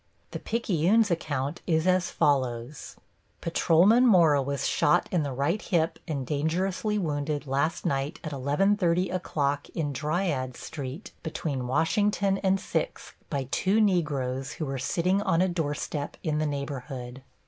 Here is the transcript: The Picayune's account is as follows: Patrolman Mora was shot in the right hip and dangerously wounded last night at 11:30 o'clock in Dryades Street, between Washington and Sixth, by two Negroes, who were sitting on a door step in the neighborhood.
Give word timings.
The 0.31 0.39
Picayune's 0.39 1.11
account 1.11 1.61
is 1.67 1.85
as 1.85 2.09
follows: 2.09 2.95
Patrolman 3.39 4.07
Mora 4.07 4.41
was 4.41 4.67
shot 4.67 5.07
in 5.11 5.21
the 5.21 5.31
right 5.31 5.61
hip 5.61 5.99
and 6.07 6.25
dangerously 6.25 6.97
wounded 6.97 7.45
last 7.45 7.85
night 7.85 8.19
at 8.23 8.31
11:30 8.31 9.13
o'clock 9.13 9.69
in 9.75 9.93
Dryades 9.93 10.57
Street, 10.59 11.11
between 11.21 11.67
Washington 11.67 12.39
and 12.39 12.59
Sixth, 12.59 13.13
by 13.29 13.47
two 13.51 13.79
Negroes, 13.79 14.53
who 14.53 14.65
were 14.65 14.79
sitting 14.79 15.21
on 15.21 15.39
a 15.39 15.47
door 15.47 15.75
step 15.75 16.17
in 16.23 16.39
the 16.39 16.47
neighborhood. 16.47 17.21